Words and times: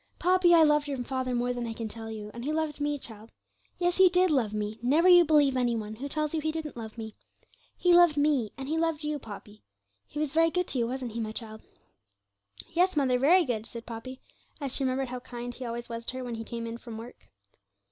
'Poppy, 0.17 0.51
I 0.55 0.63
loved 0.63 0.87
your 0.87 1.03
father 1.03 1.35
more 1.35 1.53
than 1.53 1.67
I 1.67 1.73
can 1.73 1.87
tell 1.87 2.09
you, 2.09 2.31
and 2.33 2.43
he 2.43 2.51
loved 2.51 2.81
me, 2.81 2.97
child; 2.97 3.29
yes, 3.77 3.97
he 3.97 4.09
did 4.09 4.31
love 4.31 4.51
me; 4.51 4.79
never 4.81 5.07
you 5.07 5.23
believe 5.23 5.55
any 5.55 5.75
one 5.75 5.93
who 5.93 6.09
tells 6.09 6.33
you 6.33 6.41
he 6.41 6.51
didn't 6.51 6.75
love 6.75 6.97
me. 6.97 7.13
He 7.77 7.93
loved 7.93 8.17
me, 8.17 8.51
and 8.57 8.67
he 8.67 8.79
loved 8.79 9.03
you, 9.03 9.19
Poppy; 9.19 9.61
he 10.07 10.17
was 10.17 10.33
very 10.33 10.49
good 10.49 10.67
to 10.69 10.79
you, 10.79 10.87
wasn't 10.87 11.11
he, 11.11 11.19
my 11.19 11.31
child?' 11.31 11.61
'Yes, 12.69 12.97
mother, 12.97 13.19
very 13.19 13.45
good,' 13.45 13.67
said 13.67 13.85
Poppy, 13.85 14.19
as 14.59 14.75
she 14.75 14.83
remembered 14.83 15.09
how 15.09 15.19
kind 15.19 15.53
he 15.53 15.65
always 15.65 15.87
was 15.87 16.03
to 16.07 16.17
her 16.17 16.23
when 16.23 16.33
he 16.33 16.43
came 16.43 16.65
in 16.65 16.79
from 16.79 16.97
work. 16.97 17.27